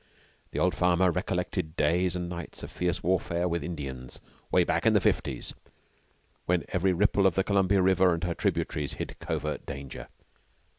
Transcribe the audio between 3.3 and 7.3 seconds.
with the Indians "way back in the fifties," when every ripple